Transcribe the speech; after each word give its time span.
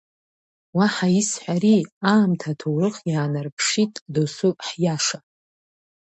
Уаҳа 0.77 1.07
исҳәари, 1.19 1.79
аамҭа 2.11 2.49
аҭоурых 2.53 2.95
иаанарԥшааит 3.11 3.93
досу 4.13 4.51
ҳиаша. 4.67 5.17